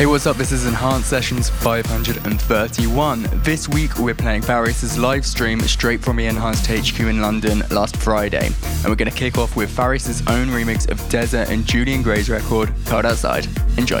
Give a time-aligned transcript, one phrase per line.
[0.00, 0.38] Hey, what's up?
[0.38, 3.28] This is Enhanced Sessions 531.
[3.42, 7.98] This week we're playing Farius's live stream straight from the Enhanced HQ in London last
[7.98, 8.46] Friday.
[8.46, 12.30] And we're going to kick off with Farius's own remix of Desert and Julian Gray's
[12.30, 13.46] record, Cold Outside.
[13.76, 14.00] Enjoy.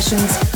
[0.00, 0.55] Sessions.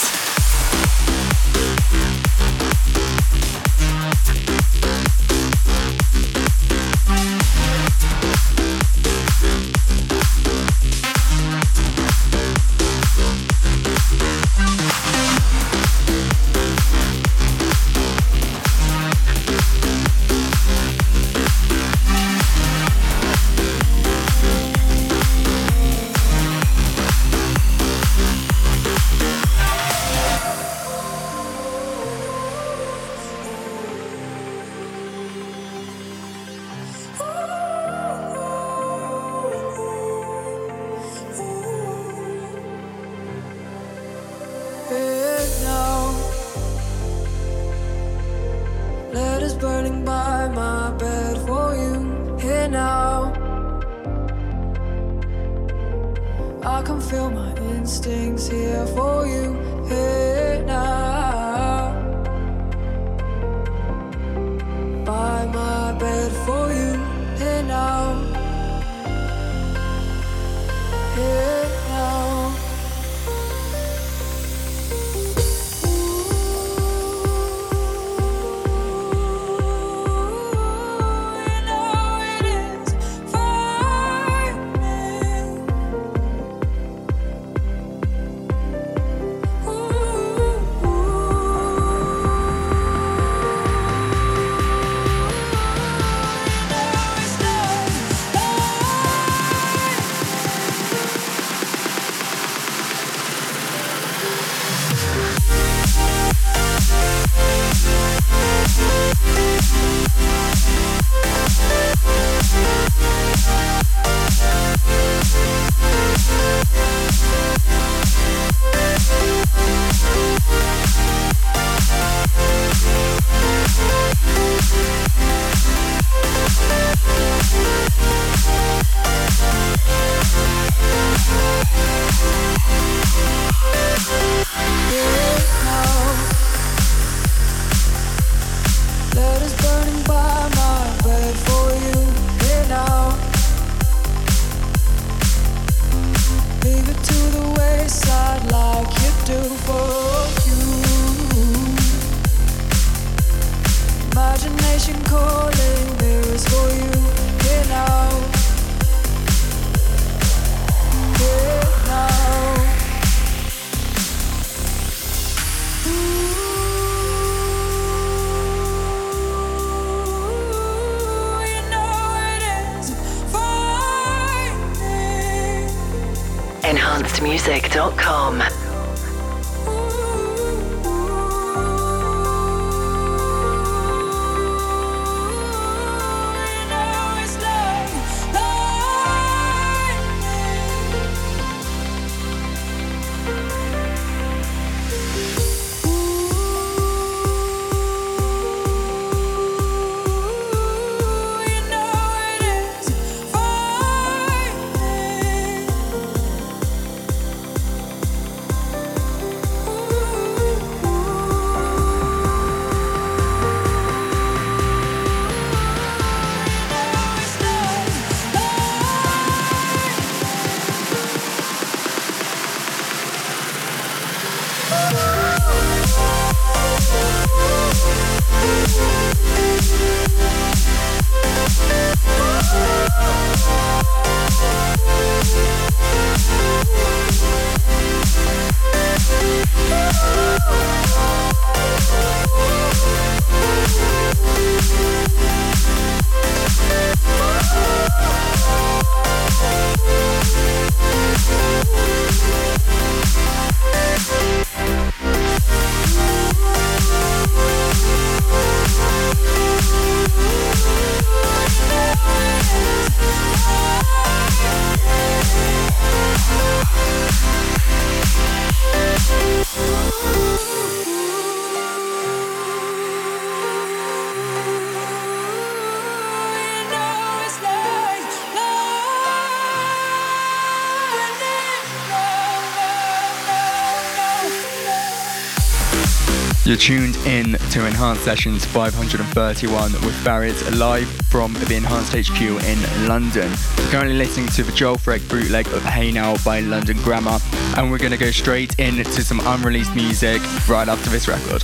[287.67, 293.31] Enhanced Sessions 531 with Barrett live from the Enhanced HQ in London.
[293.69, 297.19] Currently listening to the Joel Freck bootleg of Hey Now by London Grammar,
[297.57, 301.43] and we're going to go straight into some unreleased music right after this record.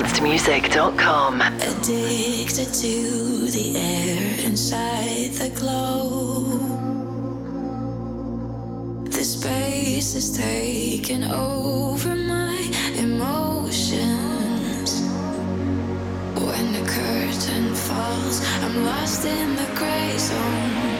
[0.00, 1.40] enhancedmusic.com.
[1.40, 6.58] Addicted to the air inside the glow.
[9.04, 12.56] The space is taking over my
[12.96, 13.90] emotions.
[16.34, 20.99] When the curtain falls, I'm lost in the gray zone.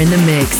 [0.00, 0.59] In the mix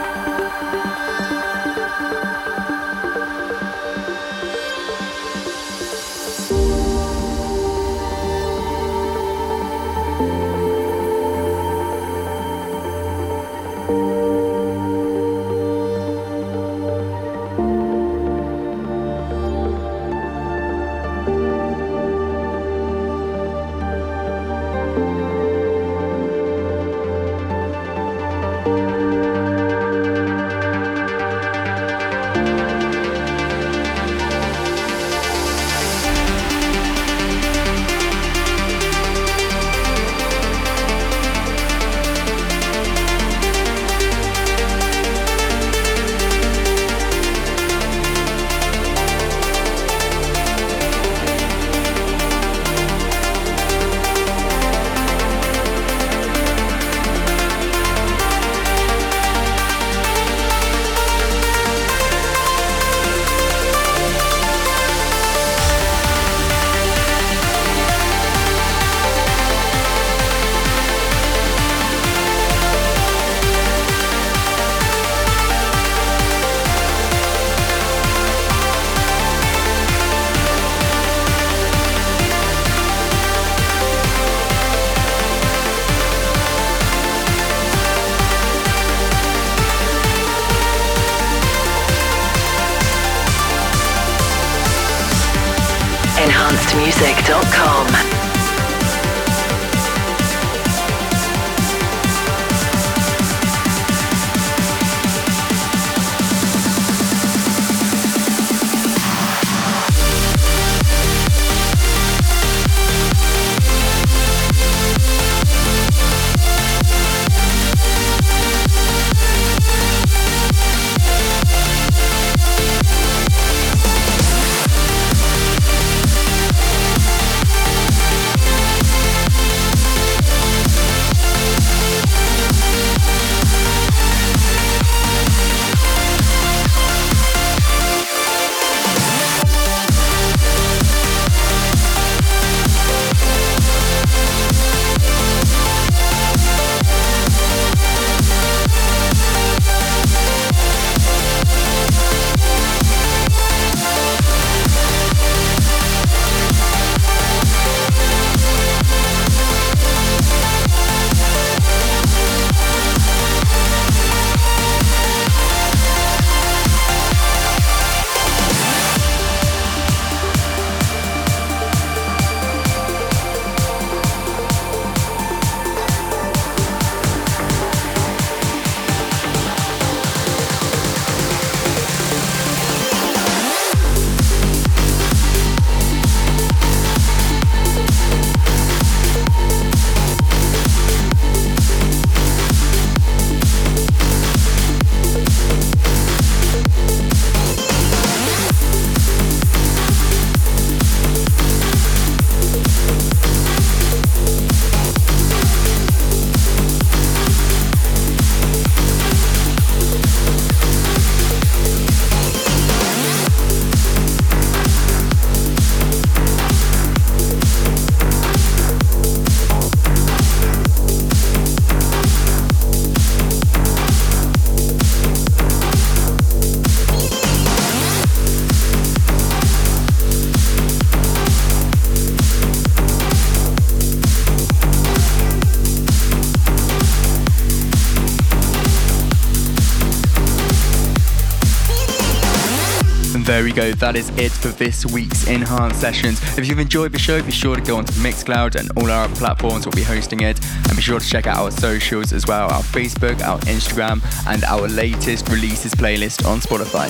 [243.41, 243.71] There we go.
[243.71, 246.21] That is it for this week's Enhanced Sessions.
[246.37, 249.65] If you've enjoyed the show, be sure to go onto Mixcloud and all our platforms
[249.65, 250.39] will be hosting it.
[250.67, 254.43] And be sure to check out our socials as well our Facebook, our Instagram, and
[254.43, 256.89] our latest releases playlist on Spotify.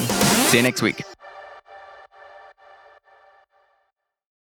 [0.50, 1.11] See you next week.